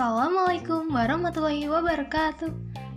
[0.00, 2.48] Assalamualaikum warahmatullahi wabarakatuh.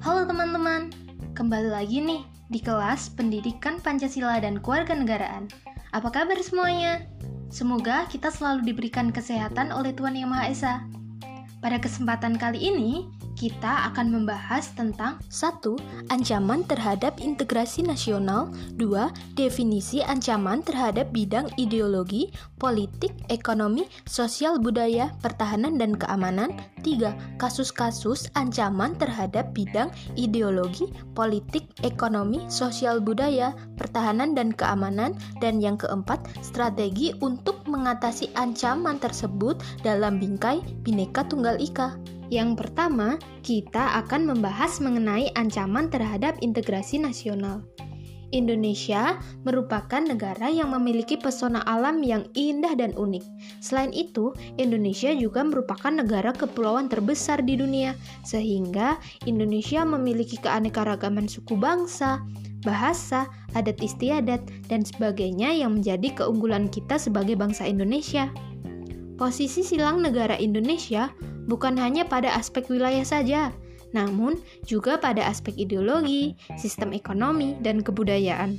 [0.08, 0.88] Halo teman-teman
[1.36, 5.52] Kembali lagi nih di kelas Pendidikan Pancasila dan Kewarganegaraan
[5.92, 7.04] Apa kabar semuanya?
[7.52, 10.74] Semoga kita selalu diberikan kesehatan oleh Tuhan Yang Maha Esa.
[11.60, 16.12] Pada kesempatan kali ini, kita akan membahas tentang 1.
[16.14, 19.38] Ancaman terhadap integrasi nasional 2.
[19.38, 26.56] Definisi ancaman terhadap bidang ideologi, politik, ekonomi, sosial budaya, pertahanan, dan keamanan
[26.86, 27.40] 3.
[27.42, 36.24] Kasus-kasus ancaman terhadap bidang ideologi, politik, ekonomi, sosial budaya, pertahanan, dan keamanan Dan yang keempat,
[36.40, 41.96] strategi untuk mengatasi ancaman tersebut dalam bingkai Bhinneka Tunggal Ika
[42.32, 47.64] yang pertama, kita akan membahas mengenai ancaman terhadap integrasi nasional.
[48.34, 53.22] Indonesia merupakan negara yang memiliki pesona alam yang indah dan unik.
[53.62, 57.94] Selain itu, Indonesia juga merupakan negara kepulauan terbesar di dunia,
[58.26, 58.98] sehingga
[59.30, 62.26] Indonesia memiliki keanekaragaman suku bangsa,
[62.66, 68.34] bahasa, adat istiadat, dan sebagainya yang menjadi keunggulan kita sebagai bangsa Indonesia.
[69.14, 71.14] Posisi silang negara Indonesia
[71.46, 73.52] bukan hanya pada aspek wilayah saja,
[73.94, 78.58] namun juga pada aspek ideologi, sistem ekonomi, dan kebudayaan.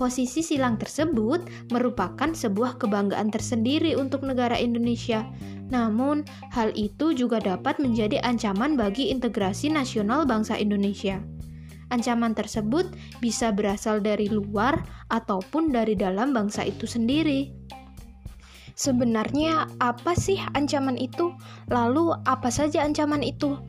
[0.00, 5.28] Posisi silang tersebut merupakan sebuah kebanggaan tersendiri untuk negara Indonesia.
[5.68, 6.24] Namun,
[6.56, 11.20] hal itu juga dapat menjadi ancaman bagi integrasi nasional bangsa Indonesia.
[11.92, 12.88] Ancaman tersebut
[13.20, 14.80] bisa berasal dari luar
[15.12, 17.52] ataupun dari dalam bangsa itu sendiri.
[18.80, 21.36] Sebenarnya apa sih ancaman itu?
[21.68, 23.60] Lalu apa saja ancaman itu?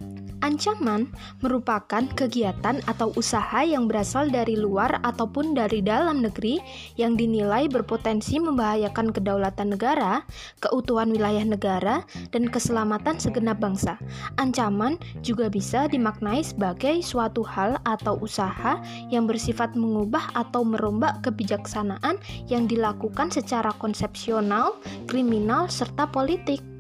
[0.42, 1.06] Ancaman
[1.46, 6.58] merupakan kegiatan atau usaha yang berasal dari luar ataupun dari dalam negeri
[6.98, 10.26] yang dinilai berpotensi membahayakan kedaulatan negara,
[10.58, 12.02] keutuhan wilayah negara,
[12.34, 14.02] dan keselamatan segenap bangsa.
[14.42, 18.82] Ancaman juga bisa dimaknai sebagai suatu hal atau usaha
[19.14, 22.18] yang bersifat mengubah atau merombak kebijaksanaan
[22.50, 24.74] yang dilakukan secara konsepsional,
[25.06, 26.71] kriminal, serta politik.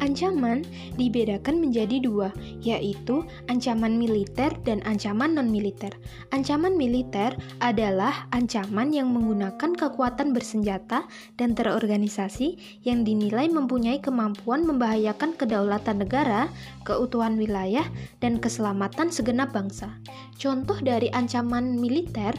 [0.00, 0.62] Ancaman
[1.00, 2.28] dibedakan menjadi dua,
[2.60, 5.92] yaitu ancaman militer dan ancaman non-militer.
[6.32, 7.32] Ancaman militer
[7.64, 11.08] adalah ancaman yang menggunakan kekuatan bersenjata
[11.40, 16.52] dan terorganisasi yang dinilai mempunyai kemampuan membahayakan kedaulatan negara,
[16.84, 17.84] keutuhan wilayah,
[18.20, 19.96] dan keselamatan segenap bangsa.
[20.36, 22.36] Contoh dari ancaman militer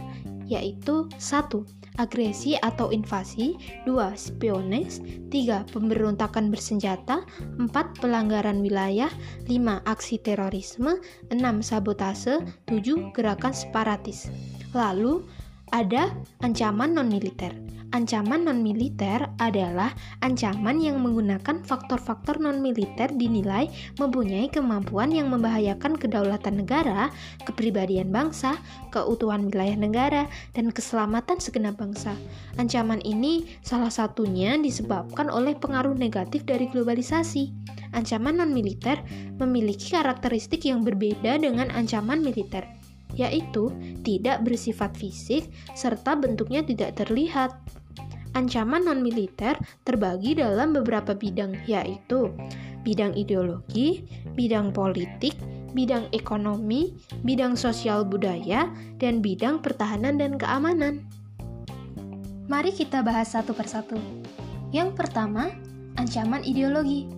[0.47, 1.67] yaitu satu
[1.97, 4.13] agresi atau invasi, 2.
[4.17, 5.67] spiones, 3.
[5.69, 7.25] pemberontakan bersenjata,
[7.59, 7.69] 4.
[8.01, 9.09] pelanggaran wilayah,
[9.45, 9.83] 5.
[9.85, 11.41] aksi terorisme, 6.
[11.61, 13.13] sabotase, 7.
[13.13, 14.29] gerakan separatis.
[14.71, 15.25] Lalu,
[15.75, 17.51] ada ancaman non-militer.
[17.95, 27.07] Ancaman non-militer adalah ancaman yang menggunakan faktor-faktor non-militer dinilai mempunyai kemampuan yang membahayakan kedaulatan negara,
[27.47, 28.59] kepribadian bangsa,
[28.91, 32.11] keutuhan wilayah negara, dan keselamatan segenap bangsa.
[32.59, 37.55] Ancaman ini salah satunya disebabkan oleh pengaruh negatif dari globalisasi.
[37.95, 38.99] Ancaman non-militer
[39.39, 42.76] memiliki karakteristik yang berbeda dengan ancaman militer
[43.17, 43.73] yaitu
[44.05, 47.51] tidak bersifat fisik serta bentuknya tidak terlihat.
[48.37, 52.29] Ancaman non-militer terbagi dalam beberapa bidang, yaitu
[52.85, 54.05] bidang ideologi,
[54.37, 55.33] bidang politik,
[55.73, 56.93] bidang ekonomi,
[57.25, 58.69] bidang sosial budaya,
[59.01, 61.03] dan bidang pertahanan dan keamanan.
[62.47, 63.99] Mari kita bahas satu persatu.
[64.71, 65.51] Yang pertama,
[65.99, 67.09] ancaman ideologi.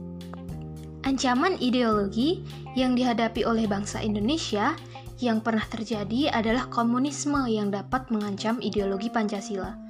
[1.05, 2.43] Ancaman ideologi
[2.73, 4.73] yang dihadapi oleh bangsa Indonesia
[5.19, 9.89] yang pernah terjadi adalah komunisme yang dapat mengancam ideologi Pancasila.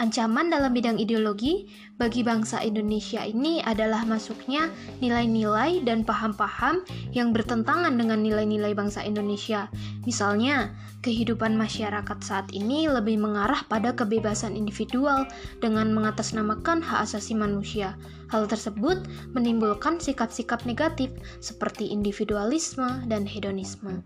[0.00, 6.82] Ancaman dalam bidang ideologi bagi bangsa Indonesia ini adalah masuknya nilai-nilai dan paham-paham
[7.14, 9.70] yang bertentangan dengan nilai-nilai bangsa Indonesia.
[10.02, 10.74] Misalnya,
[11.06, 15.28] kehidupan masyarakat saat ini lebih mengarah pada kebebasan individual
[15.62, 17.94] dengan mengatasnamakan hak asasi manusia.
[18.32, 19.06] Hal tersebut
[19.36, 24.02] menimbulkan sikap-sikap negatif seperti individualisme dan hedonisme.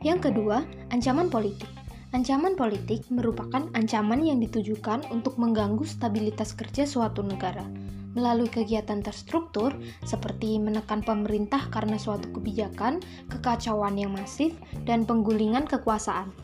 [0.00, 1.68] Yang kedua, ancaman politik.
[2.16, 7.62] Ancaman politik merupakan ancaman yang ditujukan untuk mengganggu stabilitas kerja suatu negara
[8.10, 9.70] melalui kegiatan terstruktur
[10.02, 12.98] seperti menekan pemerintah karena suatu kebijakan,
[13.30, 14.50] kekacauan yang masif,
[14.82, 16.34] dan penggulingan kekuasaan.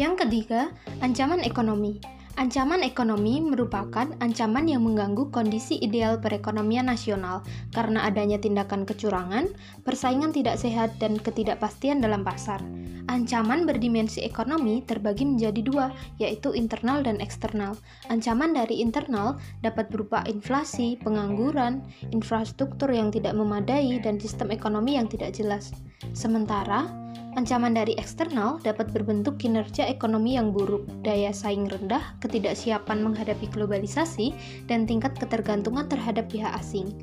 [0.00, 0.72] Yang ketiga,
[1.04, 2.00] ancaman ekonomi.
[2.34, 9.54] Ancaman ekonomi merupakan ancaman yang mengganggu kondisi ideal perekonomian nasional karena adanya tindakan kecurangan,
[9.86, 12.58] persaingan tidak sehat, dan ketidakpastian dalam pasar.
[13.06, 15.86] Ancaman berdimensi ekonomi terbagi menjadi dua,
[16.18, 17.78] yaitu internal dan eksternal.
[18.10, 25.06] Ancaman dari internal dapat berupa inflasi, pengangguran, infrastruktur yang tidak memadai, dan sistem ekonomi yang
[25.06, 25.70] tidak jelas.
[26.10, 27.03] Sementara,
[27.34, 34.30] Ancaman dari eksternal dapat berbentuk kinerja ekonomi yang buruk, daya saing rendah, ketidaksiapan menghadapi globalisasi,
[34.70, 36.94] dan tingkat ketergantungan terhadap pihak asing.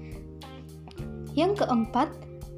[1.36, 2.08] Yang keempat,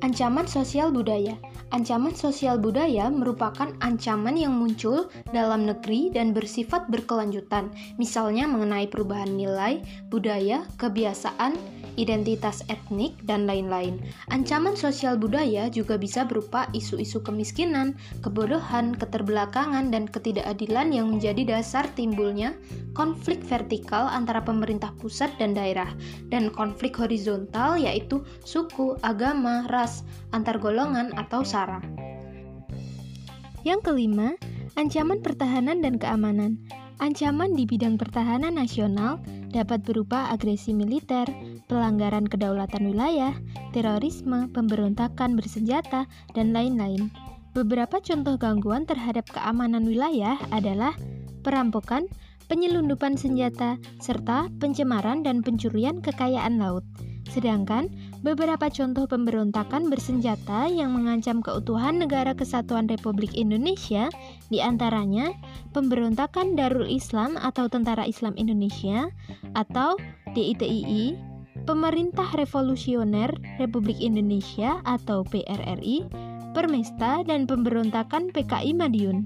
[0.05, 1.33] ancaman sosial budaya.
[1.73, 9.33] Ancaman sosial budaya merupakan ancaman yang muncul dalam negeri dan bersifat berkelanjutan, misalnya mengenai perubahan
[9.33, 9.81] nilai,
[10.13, 11.57] budaya, kebiasaan,
[11.95, 14.01] identitas etnik, dan lain-lain.
[14.33, 17.95] Ancaman sosial budaya juga bisa berupa isu-isu kemiskinan,
[18.25, 22.55] kebodohan, keterbelakangan, dan ketidakadilan yang menjadi dasar timbulnya
[22.93, 25.89] konflik vertikal antara pemerintah pusat dan daerah,
[26.29, 31.81] dan konflik horizontal yaitu suku, agama, ras, antar golongan, atau sara.
[33.63, 34.35] Yang kelima,
[34.75, 36.59] ancaman pertahanan dan keamanan.
[37.01, 39.19] Ancaman di bidang pertahanan nasional
[39.53, 41.29] dapat berupa agresi militer,
[41.69, 43.37] pelanggaran kedaulatan wilayah,
[43.71, 47.13] terorisme, pemberontakan bersenjata, dan lain-lain.
[47.53, 50.97] Beberapa contoh gangguan terhadap keamanan wilayah adalah
[51.45, 52.09] perampokan,
[52.49, 56.81] penyelundupan senjata, serta pencemaran dan pencurian kekayaan laut.
[57.31, 57.87] Sedangkan
[58.19, 64.11] beberapa contoh pemberontakan bersenjata yang mengancam keutuhan negara kesatuan Republik Indonesia
[64.51, 65.31] di antaranya
[65.71, 69.07] pemberontakan Darul Islam atau Tentara Islam Indonesia
[69.55, 69.95] atau
[70.35, 71.15] DITII,
[71.63, 76.03] Pemerintah Revolusioner Republik Indonesia atau PRRI,
[76.51, 79.23] Permesta, dan pemberontakan PKI Madiun.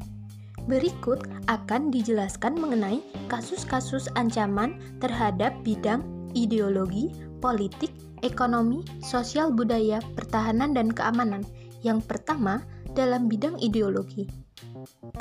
[0.67, 2.99] Berikut akan dijelaskan mengenai
[3.31, 6.03] kasus-kasus ancaman terhadap bidang
[6.35, 7.93] ideologi, politik,
[8.25, 11.45] ekonomi, sosial budaya, pertahanan, dan keamanan.
[11.85, 12.65] Yang pertama,
[12.97, 14.25] dalam bidang ideologi.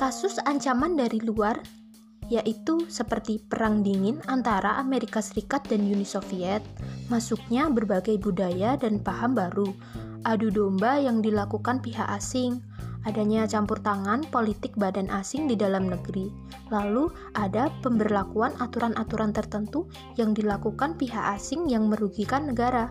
[0.00, 1.60] Kasus ancaman dari luar
[2.26, 6.62] yaitu seperti perang dingin antara Amerika Serikat dan Uni Soviet,
[7.06, 9.70] masuknya berbagai budaya dan paham baru,
[10.26, 12.58] adu domba yang dilakukan pihak asing,
[13.06, 16.28] adanya campur tangan politik badan asing di dalam negeri.
[16.74, 17.08] Lalu
[17.38, 19.86] ada pemberlakuan aturan-aturan tertentu
[20.18, 22.90] yang dilakukan pihak asing yang merugikan negara.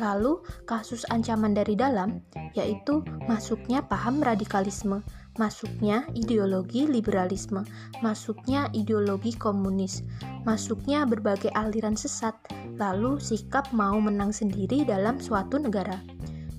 [0.00, 2.24] Lalu kasus ancaman dari dalam,
[2.56, 5.04] yaitu masuknya paham radikalisme,
[5.36, 7.64] masuknya ideologi liberalisme,
[8.00, 10.00] masuknya ideologi komunis,
[10.48, 12.32] masuknya berbagai aliran sesat,
[12.80, 16.00] lalu sikap mau menang sendiri dalam suatu negara.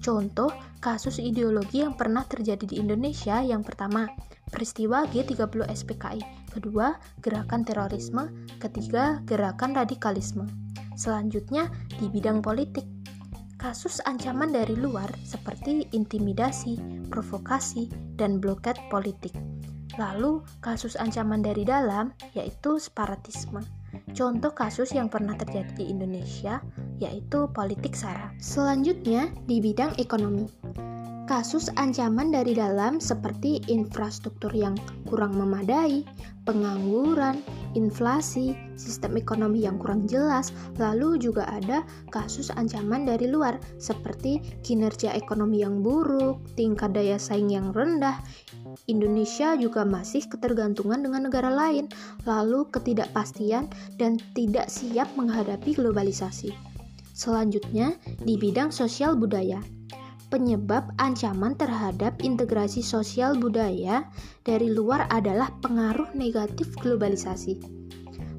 [0.03, 0.51] Contoh
[0.83, 4.11] kasus ideologi yang pernah terjadi di Indonesia yang pertama,
[4.51, 8.27] peristiwa G30 SPKI, kedua, gerakan terorisme,
[8.59, 10.44] ketiga, gerakan radikalisme.
[11.00, 12.83] Selanjutnya, di bidang politik,
[13.55, 17.88] kasus ancaman dari luar seperti intimidasi, provokasi,
[18.19, 19.31] dan bloket politik.
[19.95, 23.63] Lalu, kasus ancaman dari dalam yaitu separatisme.
[24.11, 26.59] Contoh kasus yang pernah terjadi di Indonesia
[27.01, 28.34] yaitu politik SARA.
[28.38, 30.50] Selanjutnya di bidang ekonomi.
[31.24, 34.75] Kasus ancaman dari dalam seperti infrastruktur yang
[35.07, 36.04] kurang memadai,
[36.44, 37.40] pengangguran,
[37.80, 45.16] inflasi, sistem ekonomi yang kurang jelas, lalu juga ada kasus ancaman dari luar seperti kinerja
[45.16, 48.19] ekonomi yang buruk, tingkat daya saing yang rendah.
[48.92, 51.88] Indonesia juga masih ketergantungan dengan negara lain,
[52.28, 56.73] lalu ketidakpastian dan tidak siap menghadapi globalisasi.
[57.13, 57.93] Selanjutnya,
[58.25, 59.62] di bidang sosial budaya.
[60.34, 64.10] Penyebab ancaman terhadap integrasi sosial budaya
[64.41, 67.62] dari luar adalah pengaruh negatif globalisasi.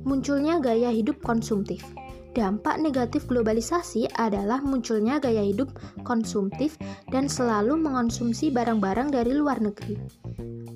[0.03, 1.87] Munculnya gaya hidup konsumtif.
[2.35, 5.71] Dampak negatif globalisasi adalah munculnya gaya hidup
[6.03, 6.75] konsumtif
[7.15, 9.95] dan selalu mengonsumsi barang-barang dari luar negeri.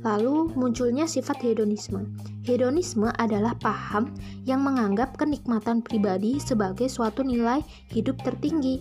[0.07, 2.07] Lalu munculnya sifat hedonisme.
[2.47, 4.15] Hedonisme adalah paham
[4.47, 8.79] yang menganggap kenikmatan pribadi sebagai suatu nilai hidup tertinggi.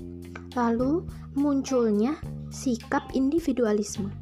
[0.54, 2.18] Lalu munculnya
[2.54, 4.14] sikap individualisme.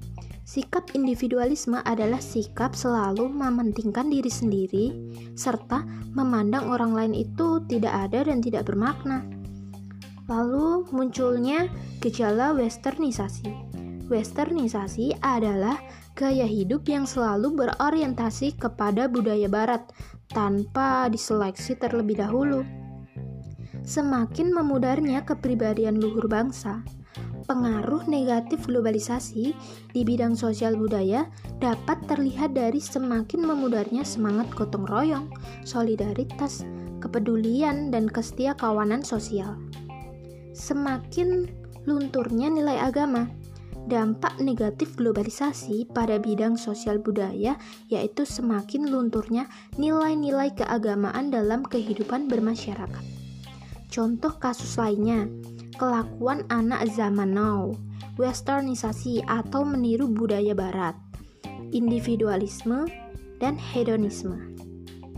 [0.45, 4.85] Sikap individualisme adalah sikap selalu mementingkan diri sendiri
[5.33, 5.81] serta
[6.13, 9.25] memandang orang lain itu tidak ada dan tidak bermakna.
[10.29, 11.65] Lalu munculnya
[11.97, 13.49] gejala westernisasi.
[14.05, 15.81] Westernisasi adalah
[16.15, 19.83] gaya hidup yang selalu berorientasi kepada budaya barat
[20.31, 22.63] tanpa diseleksi terlebih dahulu.
[23.85, 26.81] Semakin memudarnya kepribadian luhur bangsa,
[27.45, 29.53] Pengaruh negatif globalisasi
[29.93, 31.29] di bidang sosial budaya
[31.61, 35.29] dapat terlihat dari semakin memudarnya semangat gotong royong,
[35.61, 36.65] solidaritas,
[37.05, 39.61] kepedulian, dan kesetia kawanan sosial.
[40.57, 41.45] Semakin
[41.85, 43.29] lunturnya nilai agama,
[43.85, 47.57] dampak negatif globalisasi pada bidang sosial budaya
[47.89, 49.45] yaitu semakin lunturnya
[49.77, 53.05] nilai-nilai keagamaan dalam kehidupan bermasyarakat.
[53.93, 55.29] Contoh kasus lainnya,
[55.77, 57.71] kelakuan anak zaman now,
[58.17, 60.97] westernisasi atau meniru budaya barat,
[61.69, 62.89] individualisme,
[63.37, 64.54] dan hedonisme.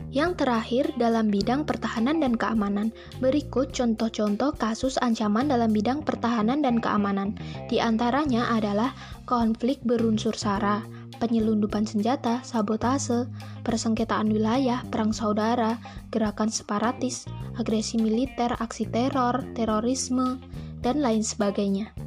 [0.07, 6.79] Yang terakhir, dalam bidang pertahanan dan keamanan, berikut contoh-contoh kasus ancaman dalam bidang pertahanan dan
[6.79, 7.35] keamanan.
[7.67, 8.95] Di antaranya adalah
[9.27, 10.79] konflik berunsur sara,
[11.19, 13.27] penyelundupan senjata, sabotase,
[13.67, 15.75] persengketaan wilayah, perang saudara,
[16.13, 17.27] gerakan separatis,
[17.59, 20.39] agresi militer, aksi teror, terorisme,
[20.79, 22.06] dan lain sebagainya.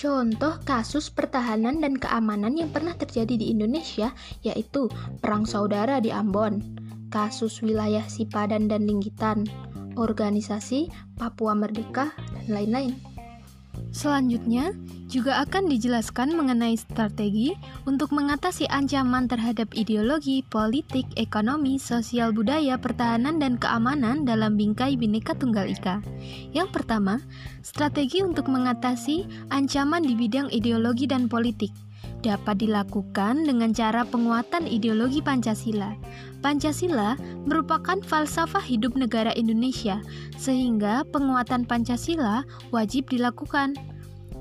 [0.00, 4.88] Contoh kasus pertahanan dan keamanan yang pernah terjadi di Indonesia yaitu
[5.20, 6.64] Perang Saudara di Ambon,
[7.12, 9.44] kasus wilayah Sipadan dan Linggitan,
[10.00, 10.88] organisasi
[11.20, 13.09] Papua Merdeka, dan lain-lain.
[13.90, 14.70] Selanjutnya,
[15.10, 17.50] juga akan dijelaskan mengenai strategi
[17.82, 25.34] untuk mengatasi ancaman terhadap ideologi, politik, ekonomi, sosial budaya, pertahanan, dan keamanan dalam bingkai Bhinneka
[25.34, 25.98] Tunggal Ika.
[26.54, 27.18] Yang pertama,
[27.66, 31.74] strategi untuk mengatasi ancaman di bidang ideologi dan politik
[32.20, 35.96] dapat dilakukan dengan cara penguatan ideologi Pancasila.
[36.40, 40.00] Pancasila merupakan falsafah hidup negara Indonesia,
[40.36, 43.76] sehingga penguatan Pancasila wajib dilakukan.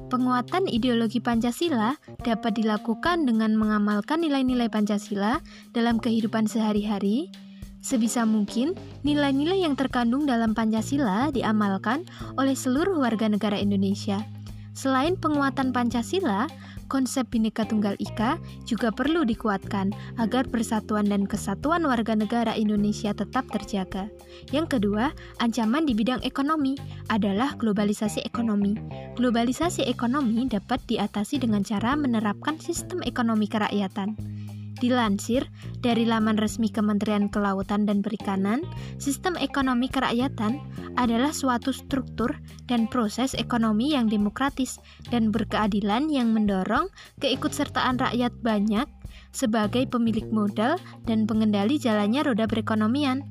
[0.10, 1.94] Penguatan ideologi Pancasila
[2.26, 5.38] dapat dilakukan dengan mengamalkan nilai-nilai Pancasila
[5.76, 7.30] dalam kehidupan sehari-hari.
[7.80, 8.76] Sebisa mungkin,
[9.08, 12.04] nilai-nilai yang terkandung dalam Pancasila diamalkan
[12.36, 14.20] oleh seluruh warga negara Indonesia.
[14.74, 16.48] Selain penguatan Pancasila,
[16.90, 23.46] konsep Bhinneka Tunggal Ika juga perlu dikuatkan agar persatuan dan kesatuan warga negara Indonesia tetap
[23.54, 24.10] terjaga.
[24.50, 26.76] Yang kedua, ancaman di bidang ekonomi
[27.14, 28.76] adalah globalisasi ekonomi.
[29.16, 34.18] Globalisasi ekonomi dapat diatasi dengan cara menerapkan sistem ekonomi kerakyatan.
[34.80, 35.52] Dilansir
[35.84, 38.64] dari laman resmi Kementerian Kelautan dan Perikanan,
[38.96, 40.64] sistem ekonomi kerakyatan
[40.96, 42.40] adalah suatu struktur
[42.72, 44.80] dan proses ekonomi yang demokratis
[45.12, 46.88] dan berkeadilan yang mendorong
[47.20, 48.88] keikutsertaan rakyat banyak
[49.36, 53.28] sebagai pemilik modal dan pengendali jalannya roda perekonomian.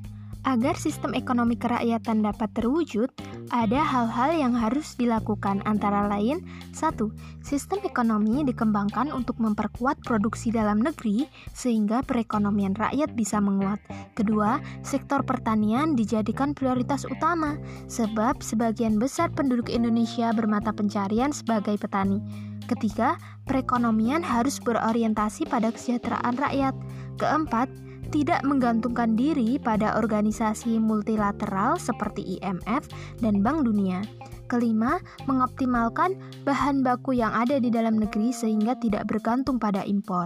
[0.47, 3.11] Agar sistem ekonomi kerakyatan dapat terwujud,
[3.51, 7.11] ada hal-hal yang harus dilakukan antara lain satu,
[7.49, 13.81] Sistem ekonomi dikembangkan untuk memperkuat produksi dalam negeri sehingga perekonomian rakyat bisa menguat.
[14.13, 17.57] Kedua, sektor pertanian dijadikan prioritas utama
[17.89, 22.21] sebab sebagian besar penduduk Indonesia bermata pencarian sebagai petani.
[22.69, 23.17] Ketiga,
[23.49, 26.77] perekonomian harus berorientasi pada kesejahteraan rakyat.
[27.17, 27.65] Keempat,
[28.09, 32.89] tidak menggantungkan diri pada organisasi multilateral seperti IMF
[33.21, 34.01] dan Bank Dunia.
[34.49, 34.97] Kelima,
[35.29, 40.25] mengoptimalkan bahan baku yang ada di dalam negeri sehingga tidak bergantung pada impor.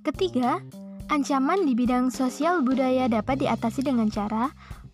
[0.00, 0.64] Ketiga,
[1.12, 4.48] ancaman di bidang sosial budaya dapat diatasi dengan cara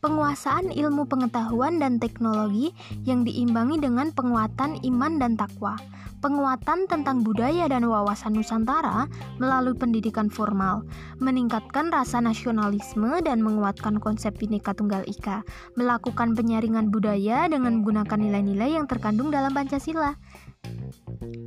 [0.04, 2.76] penguasaan ilmu pengetahuan dan teknologi
[3.08, 5.80] yang diimbangi dengan penguatan iman dan takwa
[6.24, 9.04] penguatan tentang budaya dan wawasan Nusantara
[9.36, 10.80] melalui pendidikan formal,
[11.20, 15.44] meningkatkan rasa nasionalisme dan menguatkan konsep Bhinneka Tunggal Ika,
[15.76, 20.16] melakukan penyaringan budaya dengan menggunakan nilai-nilai yang terkandung dalam Pancasila.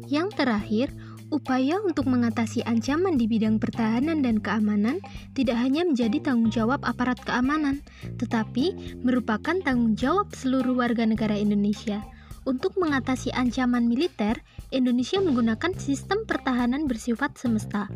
[0.05, 0.93] Yang terakhir,
[1.29, 5.03] upaya untuk mengatasi ancaman di bidang pertahanan dan keamanan
[5.35, 7.83] tidak hanya menjadi tanggung jawab aparat keamanan,
[8.19, 12.03] tetapi merupakan tanggung jawab seluruh warga negara Indonesia.
[12.47, 14.39] Untuk mengatasi ancaman militer,
[14.71, 17.91] Indonesia menggunakan sistem pertahanan bersifat semesta.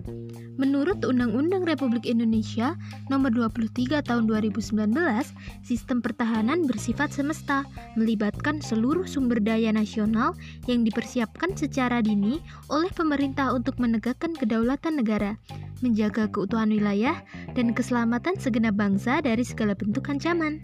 [0.60, 2.76] Menurut Undang-Undang Republik Indonesia
[3.08, 4.92] Nomor 23 Tahun 2019,
[5.64, 7.64] sistem pertahanan bersifat semesta,
[7.96, 10.36] melibatkan seluruh sumber daya nasional
[10.68, 15.40] yang dipersiapkan secara dini oleh pemerintah untuk menegakkan kedaulatan negara,
[15.82, 17.20] menjaga keutuhan wilayah,
[17.58, 20.62] dan keselamatan segenap bangsa dari segala bentuk ancaman.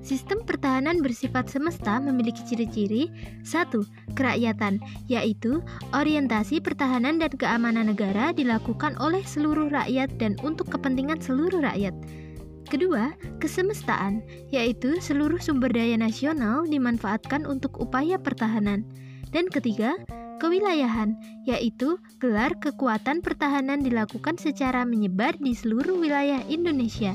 [0.00, 3.12] Sistem pertahanan bersifat semesta memiliki ciri-ciri
[3.44, 3.84] satu,
[4.16, 4.80] Kerakyatan,
[5.12, 5.60] yaitu
[5.92, 11.92] orientasi pertahanan dan keamanan negara dilakukan oleh seluruh rakyat dan untuk kepentingan seluruh rakyat.
[12.70, 13.12] Kedua,
[13.42, 14.22] kesemestaan,
[14.54, 18.86] yaitu seluruh sumber daya nasional dimanfaatkan untuk upaya pertahanan.
[19.34, 19.98] Dan ketiga,
[20.40, 27.12] kewilayahan, yaitu gelar kekuatan pertahanan dilakukan secara menyebar di seluruh wilayah Indonesia.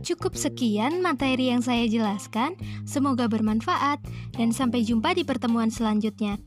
[0.00, 2.56] Cukup sekian materi yang saya jelaskan.
[2.88, 4.00] Semoga bermanfaat,
[4.32, 6.40] dan sampai jumpa di pertemuan selanjutnya.